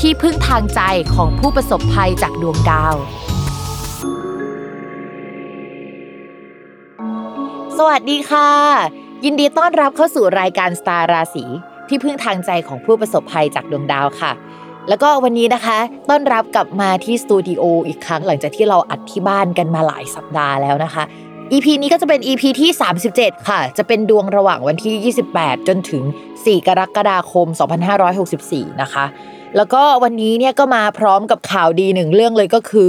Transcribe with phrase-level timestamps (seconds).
[0.00, 0.80] ที่พึ่งทางใจ
[1.14, 2.94] ของผู้ประสบภัยจากดวงดาว
[7.78, 8.50] สวัสดีค่ะ
[9.24, 11.44] ยินดีต้อนรับเข้าสู่รายการสตาร์ราศี
[11.88, 14.32] ที่พึ่งทางใจของผู้ประสบภัยจากดวงดาวค่ะ
[14.88, 15.78] แล้วก็วันนี้นะคะ
[16.08, 21.02] ต้อนรับกลับมาที่สตูดิโออีกครั้งหลังจากที่เราอัดที่บ้านกันมาหลายสัปดาห์แล้วนะคะ
[21.52, 22.70] EP นี้ก็จะเป็น EP ที่
[23.10, 26.02] 37 ค่ะ จะเป็นดวงระหว่างวันที่ 28 จนถึง
[26.34, 27.46] 4 กรกฎาคม
[28.14, 29.06] 2564 นะคะ
[29.56, 32.88] แล้วก็วันนี้เนี่ยก็มาพร้อมกับข่าวดีหนึ่งเรื่องเลยก็คือ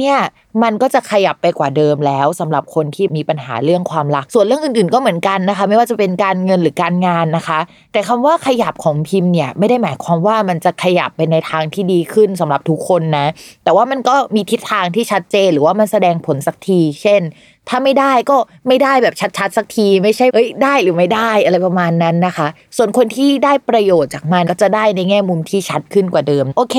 [0.00, 0.18] เนี่ย
[0.62, 7.58] มันก็จะขยับไปกว่าเดิมแล้วสำหรับคนที่มีปัญหาเรื่องความรัก ส่วนเรื่องอื่นๆก็เหมือนกันนะคะ ไม่ว่าจะเป็นการเงินหรือการงานนะคะ
[7.92, 13.26] แต่คำว่าขยับของพิมพ์เนี่ยไม่ได้หมายความว่ามันจะขยับไปในทางที่ดีขึ้นสำหรับทุกคนนะ
[13.64, 17.22] แต่ว่ามันก็มีทิศทางที่ชัดเจนหรือว่ามันแสดงผลสักที เช่น
[17.68, 18.36] ถ้าไม่ได้ก็
[18.68, 22.46] ไม่ได้แบบชัดๆสักที ไม่ใช่เอ้ยได้หรือไม่ได้อะไรประมาณนั้นนะคะ
[22.76, 26.78] ส่วนคนที่ได้ประโยชน์จากมันก็จะได้ในแง่มุมที่ชัดขึ้นกว่าเดิม โอเค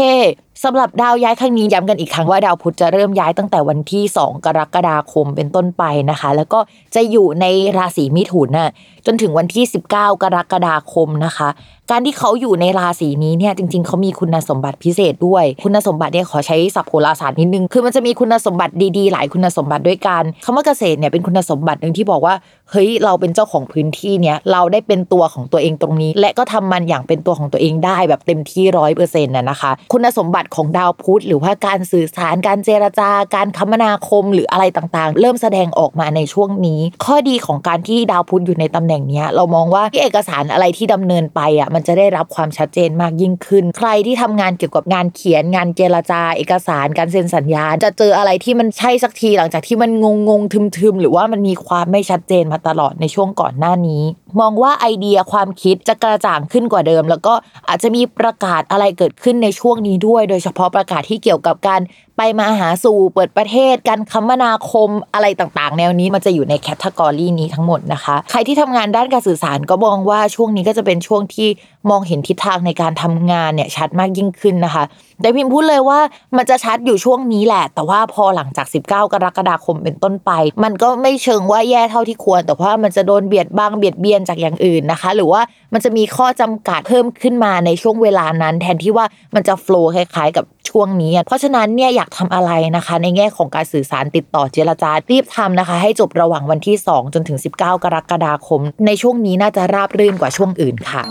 [0.63, 6.59] สำหรับดาวย้ายครั้งนี้ย้ำกันอีกครั้งว่าดาวพุธจะเริ่มย้ายตั้งแต่วันที่ 2 กรกฎาคมเป็นต้นไปนะคะ แล้วก็
[6.95, 7.45] จะอยู่ใน
[7.77, 8.71] ราศีมิถุนน่ะ
[9.05, 11.49] จนถึงวันที่ 19 กรกฎาคมนะคะ
[11.91, 22.35] การที่เขาอยู่ในราศีนี้เนี่ยจริง ๆเขามีคุณสมบัติพิเศษด้วย คุณสมบัติเนี่ยขอใช้ศัพท์โหราศาสตร์นิดนึง คือมันจะมีคุณสมบัติดีๆ หลายคุณสมบัติด้วยกันคำว่าเกษตรเนี่ยเป็นคุณสมบัติหนึ่งที่บอกว่า
[22.71, 54.03] เฮ้ยเราเป็นเจ้าของพื้นที่เนี่ยเราได้เป็นตัวของตัวเองตรงนี้ และก็ทำมันอย่างเป็นตัวของตัวเองได้แบบเต็มที่ร้อยเปอร์เซ็นต์นะนะคะ คุณสมบัติของดาวพุธหรือว่าการสื่อสารการเจรจาการคมนาคมหรืออะไรต่างๆ เริ่มแสดงออกมาในช่วงนี้ ข้อดีของการที่ดาวพุธอยู่ในตำแหน่งนี้เรามองว่าที่เอกสารอะไรที่ดำเนินไปอะมันจะได้รับความชัดเจนมากยิ่งขึ้น ใครที่ทำงานเกี่ยวกับงานเขียนงานเจรจา เอกสารการเซ็นสัญญา จะเจออะไรที่มันใช่สักทีหลังจากที่มันงงงทึมๆหรือว่ามันมีความไม่ชัดเจนมาตลอดในช่วงก่อนหน้านี้
[54.39, 57.33] มองว่าไอเดียความคิดจะกระจ่างขึ้นกว่าเดิม แล้วก็
[57.67, 61.81] อาจจะมีประกาศอะไรเกิดขึ้นในช่วงนี้ด้วย โดยเฉพาะประกาศที่เกี่ยวกับการ
[62.17, 71.49] ไปมาหาสู่เปิดประเทศ การคมนาคมอะไรต่างๆ แนวนี้มันจะอยู่ในแคตตากรีนี้ทั้งหมดนะคะ ใครที่ทำงานด้านการสื่อสารก็มองว่าช่วงนี้ก็จะเป็นช่วงที่
[71.89, 74.83] มองเห็นทิศทางในการทำงานเนี่ยชัดมากยิ่งขึ้นนะคะ
[75.21, 75.99] แต่พิมพ์พูดเลยว่า
[76.37, 80.31] มันจะชัดอยู่ช่วงนี้แหละ แต่ว่าพอหลังจาก 19 กรกฎาคมเป็นต้นไป
[80.63, 85.41] มันก็ไม่เชิงว่าแย่เท่าที่ควร แต่ว่ามันจะโดนเบียดบ้างเบียดเบียนจากอย่างอื่นนะคะ หรือว่า
[85.73, 89.05] มันจะมีข้อจำกัดเพิ่มขึ้นมาในช่วงเวลานั้น แทนที่ว่า
[89.35, 101.03] มันจะโฟล์คล้ายๆ กับช่วงนี้ เพราะฉะนั้นเนี่ยอยากทำอะไรนะคะ ในแง่ของการสื่อสารติดต่อเจรจารีบทำนะคะ ให้จบระหว่างวันที่ 2 จนถึง 19 กรกฎาคม ในช่วงนี้น่าจะราบรื่นกว่าช่วงอื่นค่ะ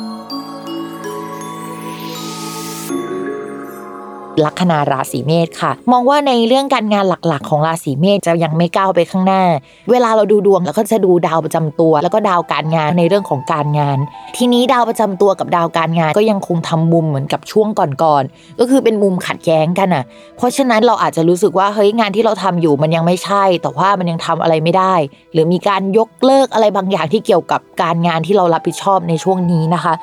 [4.45, 9.43] ลัคนาราศีเมษค่ะ มองว่าในเรื่องการงานหลักๆ ของราศีเมษจะยังไม่ก้าวไปข้างหน้า
[9.91, 13.99] เวลาเราดูดวงแล้วก็จะดูดาวประจำตัว แล้วก็ดาวการงานในเรื่องของการงาน
[14.37, 20.05] ทีนี้ดาวประจำตัวกับดาวการงานก็ยังคงทำมุมเหมือนกับช่วงก่อนๆก็คือเป็นมุมขัดแย้งกันอะ
[20.37, 24.95] เพราะฉะนั้นเราอาจจะรู้สึกว่าเฮ้ยงานที่เราทำอยู่มันยังไม่ใช่ แต่ว่ามันยังทำอะไรไม่ได้
[25.33, 29.95] หรือมีการยกเลิกอะไรบางอย่างที่เกี่ยวกับการงานที่เรารับผิดชอบในช่วงนี้นะคะ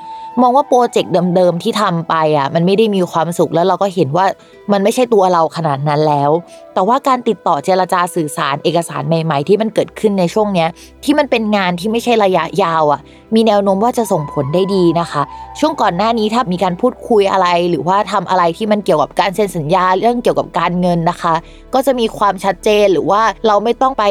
[0.42, 4.26] มองว่าโปรเจกต์เดิมๆที่ทำไปอะมันไม่ได้มีความสุขแล้วเราก็เห็นว่า
[4.72, 6.31] มันไม่ใช่ตัวเราขนาดนั้นแล้ว
[6.74, 10.70] แต่ว่าการติดต่อเจรจาสื่อสารเอกสารใหม่ ๆ ที่มันเกิดขึ้นในช่วงเนี้ย
[11.04, 13.02] ที่มันเป็นงานที่ไม่ใช่ระยะยาวอะ
[13.36, 15.22] มีแนวโน้มว่าจะส่งผลได้ดีนะคะ
[15.60, 21.34] ช่วงก่อนหน้านี้ถ้ามีการพูดคุยอะไร หรือว่าทำอะไรที่มันเกี่ยวกับการเซ็นสัญญาเรื่องเกี่ยวกับการเงินนะคะ
[21.74, 24.04] ก็จะมีความชัดเจนหรือว่าเราไม่ต้องไป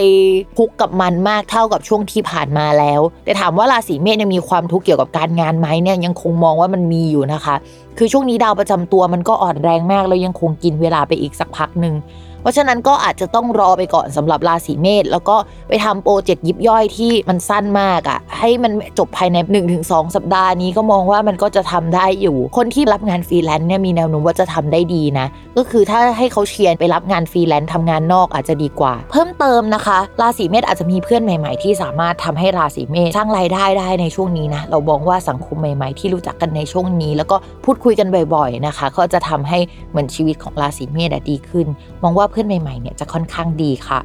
[0.58, 7.54] ทุกกับมันมากเท่ากับช่วงที่ผ่านมาแล้ว แต่ถามว่าราศีเมษยังมีความทุกข์เกี่ยวกับการงานไหมเนี่ยยังคงมองว่ามันมีอยู่นะคะ
[7.98, 11.94] คือช่วงนี้ดาวประจำตัวมันก็อ่อนแรงมากแล้วยังคงกินเวลาไปอีกสักพักหนึ่ง
[12.42, 15.36] เพราะฉะนั้นก็อาจจะต้องรอไปก่อนสำหรับราศีเมษแล้วก็
[15.68, 19.36] ไปทำโปรเจกต์ยิบย่อยที่มันสั้นมากอะ่ะ ให้มันจบภายใน
[19.76, 25.26] 1-2 สัปดาห์นี้ก็มองว่ามันก็จะทำได้อยู่ คนที่รับงานฟรีแลนซ์เนี่ยมีแนวโน้มว่าจะทำได้ดีนะ
[25.56, 39.58] ก็คือถ้าให้เขาเชียร์ไปรับงานฟรีแลนซ์ทำงานนอกอาจจะดีกว่า เพิ่มเติมนะคะ ราศีเมษอาจจะมีเพื่อนใหม่ ๆ ที่สามารถทำให้ราศีเมษสร้างรายได้ได้ในช่วงนี้นะเรามองว่าสังคมใหม่ ๆ ที่รู้จักกันในช่วงนี้ แล้วก็พูดคุยกันบ่อย ๆ นะคะ ก็จะทำให้
[39.90, 41.66] เหมือนชีวิตของราศีเมษดีขึ้น
[42.02, 43.98] มองว่าเพื่อนใหม่ๆเนี่ยจะค่อนข้างดีค่ะ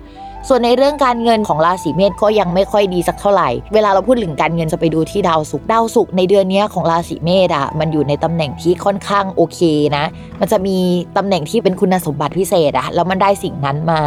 [0.50, 9.60] ส่วนในเรื่องการเงินของราศีเมษก็ยังไม่ค่อยดีสักเท่าไหร่ เวลาเราพูดถึงการเงินจะไปดูที่ดาวศุกร์ดาวศุกร์ในเดือนนี้ของราศีเมษอะมันอยู่ในตำแหน่งที่ค่อนข้างโอเค
[9.98, 10.06] นะ
[10.40, 10.78] มันจะมี
[11.18, 14.02] ตำแหน่งที่เป็นคุณสมบัติพิเศษอะแล้วมันได้สิ่งนั้นมา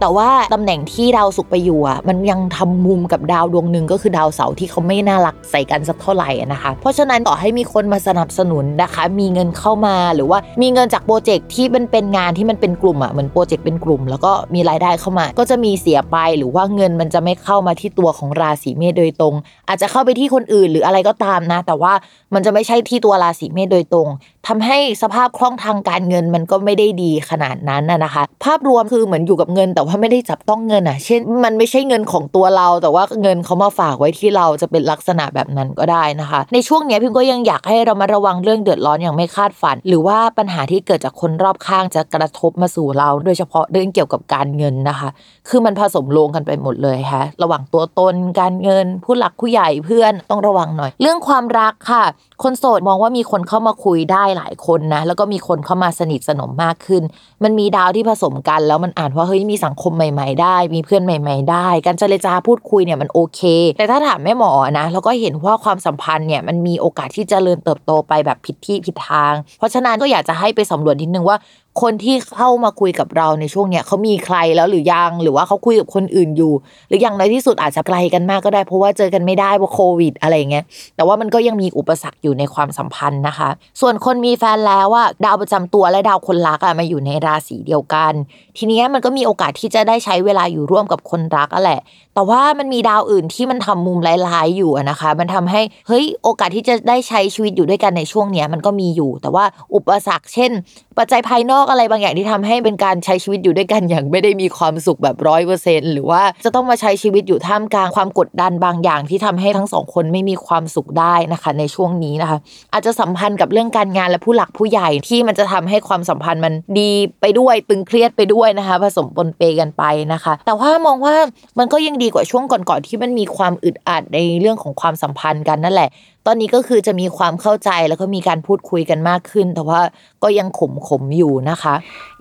[0.00, 19.34] แต่ว่าตำแหน่งที่ดาวศุกร์ไปอยู่อะมันยังทำมุมกับดาวดวงหนึ่งก็คือดาวเสาร์ที่เขาไม่น่ารักใส่กันสักเท่าไหร่นะคะ เพราะฉะนั้นต่อให้มีคนมาสนับสนุนนะคะ มีเงินเข้ามาหรือว่ามีเงินจากโปรเจกต์ที่มันเป็นงานที่มันเป็นกลุ่มอะเหมือนโปรเจกต์เป็นกลุ่ม แล้วก็มีรายได้เข้ามาก็จะมีเสียไปหรือว่าเงินมันจะไม่เข้ามาที่ตัวของราศีเมษโดยตรง
[19.68, 21.92] อาจจะเข้าไปที่คนอื่นหรืออะไรก็ตามนะ แต่ว่า
[22.34, 24.08] มันจะไม่ใช่ที่ตัวราศีเมษโดยตรง
[24.48, 45.08] ทำให้สภาพคล่องทางการเงินมันก็ไม่ได้ดีขนาดนั้นนะคะ ภาพรวมคือเหมือนอยู่กับเงิน แต่ว่าไม่ได้จับต้องเงินอะ เช่น มันไม่ใช่เงินของตัวเรา แต่ว่าเงินเขามาฝากไว้ที่เราจะเป็นลักษณะแบบนั้นก็ได้นะคะ ในช่วงนี้พิมก็ยังอยากให้เรามาระวังเรื่องเดือดร้อนอย่างไม่คาดฝัน หรือว่าปัญหาที่เกิดจากคนรอบข้างจะกระทบมาสู่เรา โดยเฉพาะเรื่องเกี่ยวกับการเงินนะคะ
[45.48, 52.04] คือมันผสมลงกันไปหมดเลยค่ะระหว่างตัวตนการเงิน ผู้หลักผู้ใหญ่เพื่อนต้องระวังหน่อย เรื่องความรักค่ะ
[52.42, 57.02] คนโสดมองว่ามีคนเข้ามาคุยได้หลายคนนะแล้วก็มีคนเข้ามาสนิทสนมมากขึ้น
[57.44, 63.40] มันมีดาวที่ผสมกันแล้วมันอ่านว่าเฮ้ยมีสังคมใหม่ ๆ ได้ มีเพื่อนใหม่ ๆ ได้ การเจรจาพูดคุยเนี่ยมันโอเค
[63.76, 71.36] แต่ถ้าถามแม่หมอนะเราก็เห็นว่าความสัมพันธ์เนี่ยมันมีโอกาสที่จะเจริญเติบโตไปแบบผิดที่ผิดทาง เพราะฉะนั้นก็อยากจะให้ไปสำรวจนิดนึงว่า
[71.80, 76.52] คนที่เข้ามาคุยกับเราในช่วงเนี้ยเขามีใครแล้วหรือยังหรือว่าเขาคุยกับคนอื่นอยู่
[76.88, 80.64] หรืออย่างในที่สุดอาจจะไกลกันมากก็ได้ เพราะว่าเจอกันไม่ได้เพราะโควิด อะไรเงี้ย
[80.96, 83.48] แต่ว่ามันก็ยังมีอุปสรรคอยู่ในความสัมพันธ์นะคะ
[83.80, 88.12] ส่วนคนมีแฟนแล้วอะดาวประจำตัวและดาวคนรักอะมาอยู่ในราศีเดียวกัน
[88.58, 91.80] ทีนี้มันก็มีโอกาสที่จะได้ใช้เวลาอยู่ร่วมกับคนรักอะแหละ
[92.14, 99.44] แต่ว่ามันมีดาวอื่นที่มันทำมุมร้ายๆอยู่นะคะ มันทำให้เฮ้ยโอกาสที่จะได้ใช้ชีวิตอยู่ด้วยกันในช่วงเนี้ยมันก็มีอยู่ แต่ว่า
[99.74, 100.50] อุปสรรคเช่น
[100.98, 112.38] ปัจจัยภายนอกอะไรบางอย่างที่ทำให้เป็นการใช้ชีวิตอยู่ด้วยกันอย่างไม่ได้มีความสุขแบบร้อยเปอร์เซ็นหรือว่าจะต้องมาใช้ชีวิตอยู่ท่ามกลางความกดดันบางอย่างที่ทำให้ทั้งสองคนไม่มีความสุขได้นะคะ ในช่วงนี้นะคะ
[112.72, 116.90] อาจจะสัมพันธ์กับเรื่องการงานและผู้หลักผู้ใหญ่ที่มันจะทำให้ความสัมพันธ์มันดี
[117.20, 121.14] ไปด้วยตึงเครียดไปด้วยนะคะ ผสมปนเปกันไปนะคะ แต่ว่ามองว่า
[121.58, 125.90] มันก็ยังดีกว่าช่วงก่อนๆที่มันมีความอึดอัดในเรื่องของความสัมพันธ์กันนั่นแหละ
[126.30, 129.80] ตอนนี้ก็คือจะมีความเข้าใจแล้วก็มีการพูดคุยกันมากขึ้น แต่ว่า
[130.22, 131.74] ก็ยังขมขมอยู่นะคะ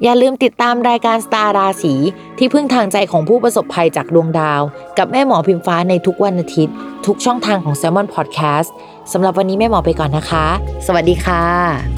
[0.04, 1.94] อย่าลืมติดตามรายการสตาร์ราศี
[2.38, 4.62] ที่พึ่งทางใจของผู้ประสบภัยจากดวงดาว
[4.98, 6.76] กับแม่หมอพิมฟ้าในทุกวันอาทิตย์
[7.06, 8.70] ทุกช่องทางของ s ซ l m o n Podcast
[9.14, 10.46] สำหรับวันนี้แม่หมอไปก่อนนะคะ
[10.88, 11.97] สวัสดีค่ะ